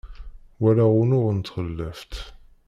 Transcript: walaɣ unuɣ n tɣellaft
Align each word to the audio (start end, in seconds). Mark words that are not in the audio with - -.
walaɣ 0.61 0.91
unuɣ 1.01 1.25
n 1.31 1.39
tɣellaft 1.39 2.13